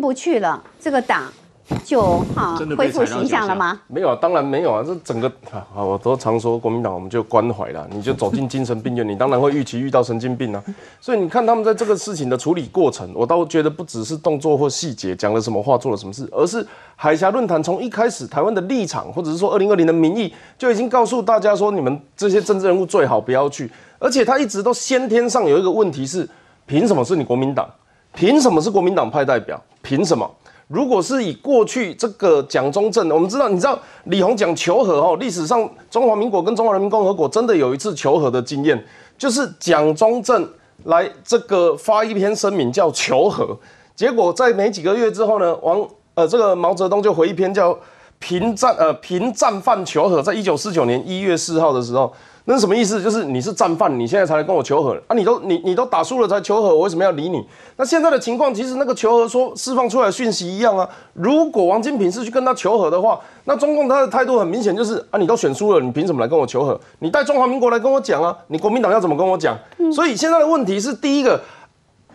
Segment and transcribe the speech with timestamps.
[0.00, 1.24] 进不去了，这个党
[1.84, 3.78] 就哈恢复形象了吗？
[3.86, 4.82] 没有啊，当然没有啊。
[4.82, 7.86] 这整个啊，我都常说国民党，我们就关怀了。
[7.92, 10.64] 你就走进精神病院，你当然会预期遇到神经病啊。
[11.02, 23.70] 所以你看他们在这个事情的处理过程，我倒觉得不只是动作或细节讲了什么话，做了什么事，而是海峡论坛从一开始台湾的立场，或者是说二零二零的民意，就已经告诉大家说，你们这些政治人物最好不要去。
[23.98, 26.26] 而且他一直都先天上有一个问题是，
[26.64, 27.68] 凭什么是你国民党？
[28.14, 29.60] 凭什么是国民党派代表？
[29.82, 30.30] 凭什么？
[30.68, 38.84] 如果是以过去这个蒋中正，我们知道，你知道李鸿讲求和哦，历史上中华民国跟中华人民共和国真的有一次求和的经验，
[39.18, 40.48] 就是蒋中正
[40.84, 43.58] 来这个发一篇声明叫求和，
[43.96, 45.84] 结果在没几个月之后呢，王
[46.14, 47.76] 呃这个毛泽东就回一篇叫
[48.20, 52.12] 平战呃平战犯求和，在一九四九年一月四号的时候。
[52.46, 53.02] 那是什么意思？
[53.02, 55.14] 就是你是战犯，你现在才来跟我求和啊？
[55.14, 57.46] 你都你你都打输了才求和，我为什么要理你？
[57.76, 60.88] 那现在的情况，其实那个求和说释放出来的讯息一样啊。
[61.12, 66.80] 如果王金平是去跟他求和的话，那中共他的态度很明显就是啊，你都选输了，你凭什么来跟我求和？
[67.00, 68.36] 你带中华民国来跟我讲啊？
[68.48, 69.56] 你国民党要怎么跟我讲？
[69.94, 71.38] 所以现在的问题是，第一个，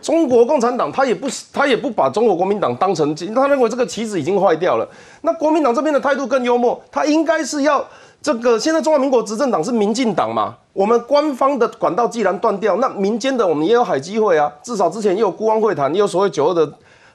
[0.02, 4.88] 中国共产党他也不他也不把中国国民党当成，他认为这个旗子已经坏掉了。
[5.22, 7.86] 那国民党这边的态度更幽默，他应该是要。
[8.26, 10.56] 这个现在中华民国执政党是民进党嘛？
[10.74, 16.68] 我们官方的管道既然断掉，那民间的我们也有海基会啊，至少之前也有孤汪会谈，也有所谓九二的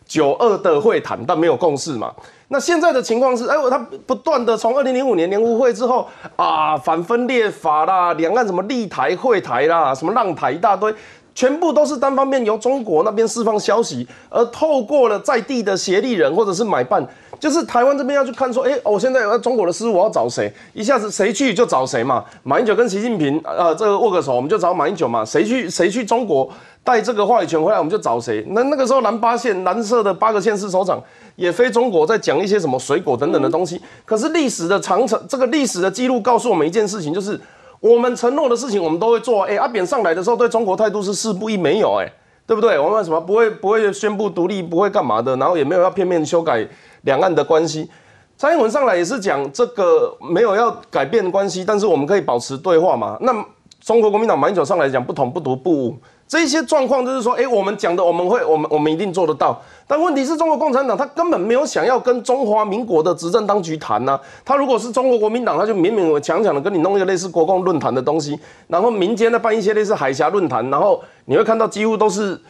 [0.07, 2.13] 九二的会谈，但没有共识嘛。
[2.47, 10.95] 那现在的情况是，哎，他不断的从二零零五年联互会之后啊，反分裂法啦，两岸什么立台会台啦，什么浪台一大堆，
[11.35, 17.07] 全部都是单方面由中国那边释放消息，而透过了在地的协力人或者是买办。
[17.39, 20.53] 就是台湾这边要去看说，哎，我现在有中国的师傅，我要找谁？
[20.75, 22.23] 一下子谁去就找谁嘛。
[22.43, 25.25] 马英九跟习近平，呃，这个握个手，我们就找马英九嘛。
[25.25, 26.47] 谁去谁去中国
[26.85, 28.45] 带这个话语权回来，我们就找谁。
[28.51, 31.03] 那那个时候南八线蓝色的八个县市首长
[31.37, 33.81] 也非中国，在讲一些什么水果等等的东西。
[34.05, 37.41] 可是历史的长城，这个历史的记录告诉我们一件事情，就是
[37.81, 39.43] 我们承诺的事情我们都会做。
[39.43, 42.13] 哎，阿扁上来的时候对中国态度是四不一没有，哎，
[42.47, 42.79] 对不对？
[42.79, 46.67] 我们什么不会不会宣布独立，不会干嘛的，然后也没有要片面修改。
[47.03, 47.91] 两岸的关系，
[48.37, 53.17] 蔡英文上来也是讲这个没有要改变关系，但是我们可以保持对话嘛？
[53.23, 53.33] 那
[53.81, 55.97] 中国国民党马英九上来讲不统不独不武，
[56.29, 59.61] 这些状况就是说，哎，我们讲的我们会，我们我们一定做得到。
[59.87, 64.21] 但问题是中国共产党他根本没有想要跟中华民国的执政当局谈呐。
[64.45, 72.41] 他如果是中国国民党，他就勉勉强强的跟你弄一个类似国共论坛的东西，然后民间呢办一些类似海峡论坛，然后你会看到几乎都是。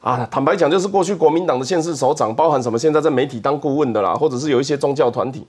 [0.00, 5.46] 啊，坦白讲，就是过去国民党的县市首长，包含什么现在在媒体当顾问的啦，或者是有一些宗教团体，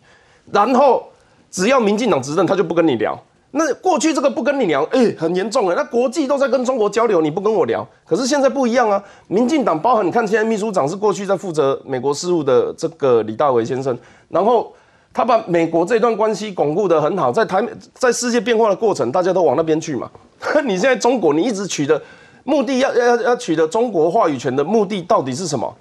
[0.51, 1.01] 然后
[1.49, 3.17] 只要民进党执政，他就不跟你聊。
[3.51, 5.75] 那过去这个不跟你聊，哎，很严重哎。
[5.75, 7.85] 那国际都在跟中国交流，你不跟我聊。
[8.05, 13.97] 可是现在不一样啊，民进党包含你看，现在秘书长是过去在负责美国事务的这个李大为先生，
[14.29, 14.71] 然后
[15.13, 17.61] 他把美国这段关系巩固得很好，在台
[17.93, 20.09] 在世界变化的过程，大家都往那边去嘛。
[20.65, 22.01] 你现在中国，你一直取得。
[22.43, 25.71] 目的要要要取得中国话语权的目的到底是什么？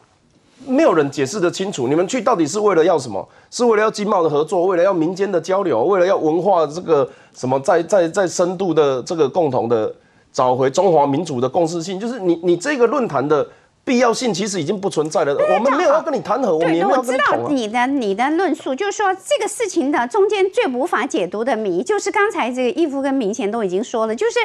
[0.66, 1.88] 没有人解释得清楚。
[1.88, 3.26] 你们去到底是为了要什么？
[3.50, 9.92] 是为了要经贸的合作，为了要民间的交流，为了要文化这个什么，在在在深度的这个共同的
[10.32, 11.98] 找回中华民族的共识性？
[11.98, 13.48] 就是你你这个论坛的
[13.84, 15.34] 必要性其实已经不存在了。
[15.34, 24.38] 我们没有要跟你谈和，我们也没有跟你我知道你的你的论述，就是说这个事情的中间最无法解读的谜，就是刚才这个义夫跟明贤都已经说了，就是。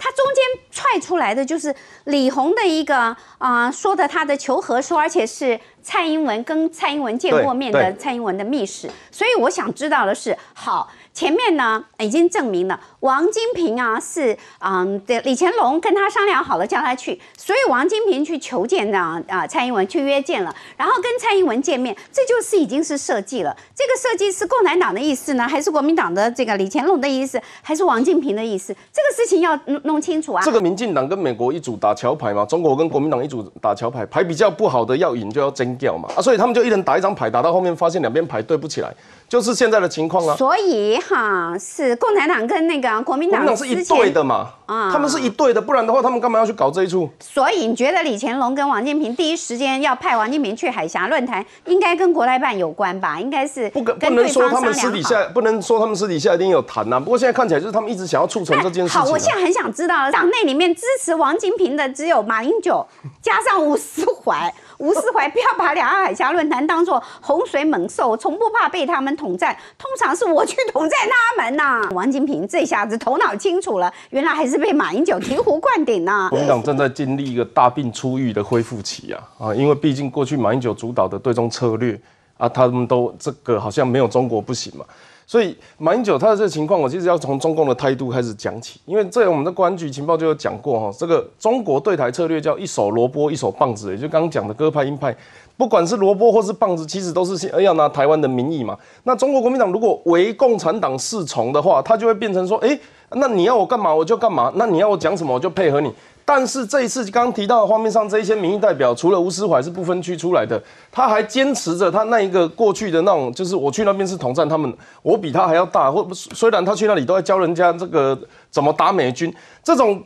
[0.00, 1.72] 他中间踹出来的就是
[2.04, 10.90] 李红的一个啊，说的他的求和说，而且是蔡英文跟蔡英文见过面的蔡英文的密使，所以我想知道的是，好。
[11.12, 23.56] 前面呢已经证明了王金平啊是嗯的李乾隆跟他商量好了叫他去，所以王金平去求见呢啊蔡英文去约见了，然后跟蔡英文见面，这就是已经是设计了。
[23.74, 28.74] 这个设计是共产党的意思呢，还是国民党的这个李乾隆的意思，还是王金平的意思？
[28.92, 30.42] 这个事情要弄弄清楚啊。
[30.44, 38.92] 这个民进党跟美国一组打桥牌嘛，中国跟国民党一组打桥牌，牌比较不好的要赢就要争掉嘛啊，所以他们就一人打一张牌，打到后面发现两边牌对不起来。
[39.28, 47.08] 就是现在的情况啊，所以哈是共产党跟那个国民党是一对的嘛，啊，他们是一对的，不然的话他们干嘛要去搞这一出？
[47.20, 53.20] 所以你觉得李乾隆跟王金平第一时间要派王金平去海峡论坛，应该跟国台办有关吧？
[53.20, 56.98] 应该是不不能说他们私底下不能说他们私底下一定有谈呐。
[56.98, 59.02] 不过现在看起来就是他们一直想要促成这件事情。
[59.02, 62.86] 好，我现在很想知道党内里面支持王金平的只有马英九
[63.20, 64.52] 加上吴思怀。
[64.78, 71.86] 吴思怀不要把两岸海峡论坛当作洪水猛兽，从不怕被他们统战，通常是我去统战他们呐。
[71.92, 76.28] 王金平这下子头脑清楚了，原来还是被马英九醍醐灌顶呢。
[76.30, 81.98] 国民党正在经历一个大病初愈的恢复期啊啊，因为毕竟过去马英九主导的对中策略
[82.36, 84.84] 啊，他们都这个好像没有中国不行嘛。
[85.30, 95.16] 所以马英九他的这个情况，我其实要从中共的态度开始讲起，因为在我们的公安局情报就有讲过哈，这个中国对台策略叫一手萝卜一手棒子，也就刚刚讲的鸽派鹰派，
[95.56, 98.76] 不管是萝卜或是棒子，其实都是要拿台湾的名义嘛。
[99.04, 102.76] 那中国国民党如果为共产党侍从的话，他就会变成说，哎，
[103.12, 105.94] 那你要我干嘛我就干嘛，那你要我讲什么我就配合你。
[106.32, 110.62] 但是这一次刚刚提到的画面上这一些民意代表，除了吴思怀是不分区出来的，
[110.92, 114.72] 他还坚持着他那一个过去的那种，就是我去那边是统战他们，
[115.02, 118.16] 我比他还要大，或虽然他去那里都在教人家这个
[118.48, 119.34] 怎么打美军，
[119.64, 120.00] 这种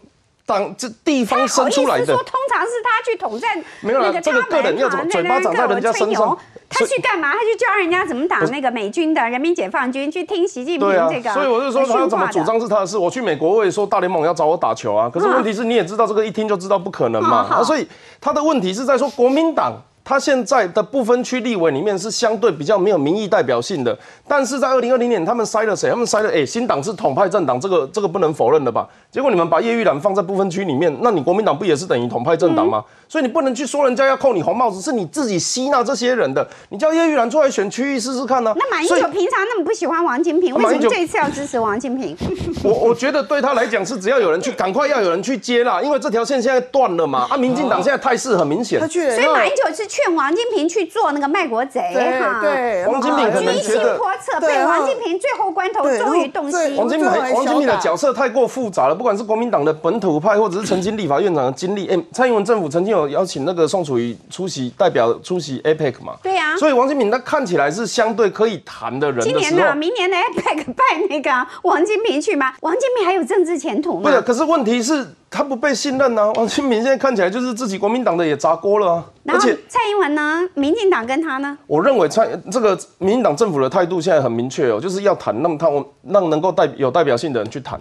[0.46, 6.37] 党这地方生出来的，说通常是他去统战，没有了这个个人要怎么嘴巴长在人家身上。
[6.69, 7.31] 他去干嘛？
[7.32, 11.32] 他去教人家怎么打那个美军的人民解放军，去听习近平这个。
[11.32, 12.99] 所以我就说他要怎么主张是他的事。
[12.99, 15.08] 我去美国，我也说大联盟要找我打球啊。
[15.08, 17.46] 可是问题是，你也知道这个一听就知道不可能嘛。
[17.49, 17.87] 啊，所以
[18.20, 19.81] 他的问题是在说国民党。
[20.04, 23.98] 他现在的不分区立委里面是相对比较没有民意代表性的，
[24.28, 25.88] 但是在二零二零年他们塞了谁？
[25.88, 28.86] 他们塞了哎，新党是统派政党，这个这个不能否认的吧？
[29.10, 32.84] 结果你们把叶玉兰放在不分区里面，那你国民党不也是等于统派政党吗？
[33.08, 36.46] 所以你不能去说人家要扣你红帽子，是你自己吸纳这些人的。
[36.68, 38.52] 你叫叶玉兰出来选区域试试看呢？
[38.56, 42.14] 那马英九平常那么不喜欢王金平，为什么这一次要支持王金平？
[42.62, 47.26] 我我觉得对他来讲是只要有人去，赶快要有人去接啦，因为这条线现在断了嘛。
[47.30, 50.64] 啊，民进党现在态势很明显，所以马英九是劝王金平。
[50.75, 51.79] 去做那个卖国贼
[52.19, 54.00] 哈，对，王金平可能觉得，
[54.41, 56.75] 被王金平最后关头终于动心。
[56.75, 61.87] 王金平，王金平的角色太过复杂了，不管是国民党的本土派，或者是曾经立法院长的经历。
[61.87, 66.14] 哎，蔡英文政府曾经有邀请那个宋楚瑜出席，代表出席 APEC 嘛？
[66.23, 66.56] 对呀。
[66.56, 69.20] 所以王金平他看起来是相对可以谈的人。
[69.20, 69.76] 今年呢？
[69.76, 71.31] 明年的 APEC 派那个
[71.62, 72.55] 王金平去吗？
[72.62, 74.11] 王金平还有政治前途吗？
[74.11, 75.06] 不是，可是问题是。
[75.34, 79.04] 他不被信任呢，王金平现在看起来就是自己国民党的也砸锅了啊。
[79.26, 81.58] 而且蔡英文呢，民进党跟他呢？
[81.66, 87.81] 我认为蔡这个民进党政府的态度现在很明确哦，就是要谈，那么他我让能够代有代表性的人去谈，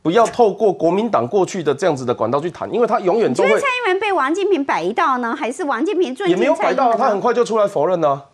[0.00, 3.50] 不要透过国民党过去的这样子的管道去谈，因为他永远都会。
[3.50, 8.24] 蔡英文被王金平摆一道呢，还是王金平尊也没有摆到，他很快就出来否认了。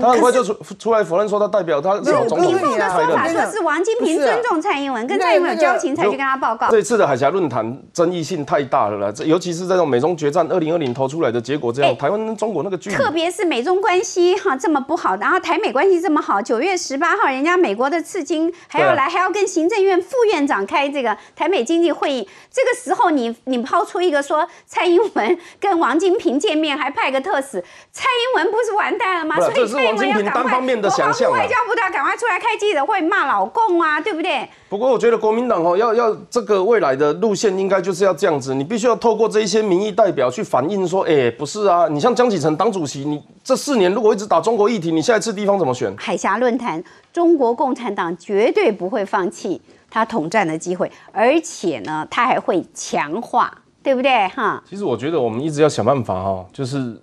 [0.00, 2.40] 他很快就出出来否认说他代表他是总统。
[2.40, 6.68] 民众的说法说是王金平尊重蔡英文，跟蔡英文有交情才去跟他报告。
[6.70, 27.62] 这次的海峡论坛争议性太大了啦，这尤其是在这种美中决战二零二零投出来的结果这样，台湾跟中国那个距离，特别是美中关系哈这么不好，然后台美关系这么好，九月十八号人家美国的刺青还要来，还要跟行政院副院长开这个台美经济会议，这个时候你你抛出一个说蔡英文跟王金平见面还派个特使，
[27.92, 29.36] 蔡英文不是完蛋了吗？
[29.38, 30.52] 所以蔡英文要赶快。
[30.58, 34.48] 方面的想象，外交部都要赶快出来开记者会骂老共啊，对不对？
[34.68, 45.94] 不过我觉得国民党哦，要要这个未来的路线应该就是要这样子，你必须要透过这一些民意代表去反映说，哎，不是啊，你像江启臣党主席，你这四年如果一直打中国议题，你下一次地方怎么选？
[45.96, 46.82] 海峡论坛，
[47.12, 53.52] 中国共产党绝对不会放弃他统战的机会，而且呢，他还会强化，
[53.82, 54.26] 对不对？
[54.28, 54.60] 哈。
[54.68, 57.00] 其实我觉得我们一直要想办法哈，就是。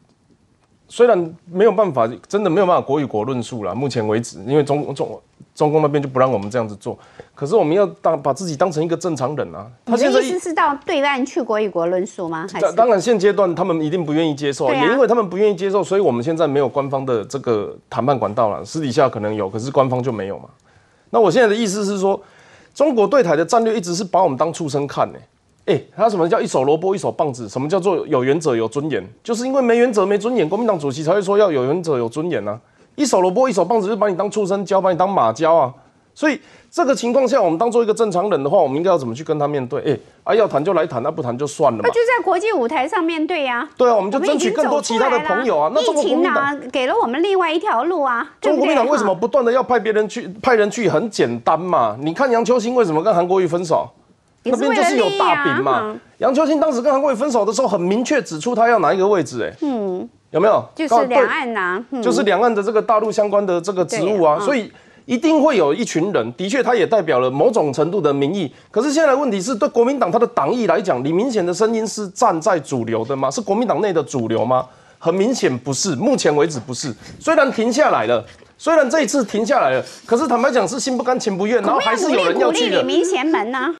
[0.87, 3.73] 虽然没有办法，真的没有办法国与国论述了。
[3.73, 5.21] 目前为止，因为中中
[5.55, 6.97] 中共那边就不让我们这样子做。
[7.33, 9.67] 可是我们要当把自己当成一个正常人啊。
[9.85, 12.45] 他的意思是到对岸去国与国论述吗？
[12.75, 18.63] 当然，现阶段他们一定不愿意接受，也因为他们不愿意接受，所以我们现在没有官方的这个谈判管道了。
[18.63, 20.45] 私底下可能有，可是官方就没有嘛。
[21.09, 22.21] 那我现在的意思是说，
[22.73, 25.19] 中国对台的战略一直是把我们当畜生看呢。
[25.65, 27.49] 哎，他什么叫一手萝卜一手棒子？
[27.49, 29.03] 什么叫做有原则有尊严？
[29.23, 32.59] 就是因为没原则没尊严，国民党主席才会说要有原则有尊严啊！
[32.95, 35.73] 一手萝卜一手棒子，就把你当畜生教，把你当马教啊！
[36.13, 36.39] 所以
[36.71, 39.81] 这个情况下，我们当做一个正常人的话，我们应该要怎么去跟他面对？
[39.81, 41.83] 哎，啊，要谈就来谈，那不谈就算了嘛。
[41.83, 43.67] 那就在国际舞台上面对呀。
[43.75, 45.71] 对啊，我们就争取更多其他的朋友啊。
[45.73, 48.25] 那疫情啊，给了我们另外一条路啊。
[48.39, 50.87] 中国国民党为什么不断的要派别人去派人去？
[50.87, 53.89] 很简单嘛，你看杨秋兴为什么跟韩国瑜分手？
[54.45, 55.95] 那边就是有大饼嘛。
[56.19, 60.63] 杨秋兴当时跟韩国瑜分手的时候，很明确指出他要哪一个位置，哎，嗯，有没有？
[60.75, 64.71] 就是两岸呐，就是两岸的这个大陆相关的这个职务啊，所以
[65.05, 68.49] 一定会有一群人，的确他也代表了某种程度的民意。
[68.71, 73.29] 可是现在问题是对国民党他的党意来讲，李明显的声音是站在主流的吗？
[73.29, 74.65] 是国民党内的主流吗？
[74.97, 76.95] 很明显不是，目前为止不是。
[77.19, 78.23] 虽然停下来了。
[78.57, 82.81] 虽然这一次停下来了，可是坦白讲是心不甘情不愿，然后还是有人要去的。
[82.81, 83.73] 李明贤门呢？